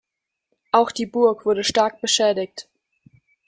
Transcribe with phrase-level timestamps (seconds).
[0.71, 2.67] Auch die Burg wurde stark beschädigt.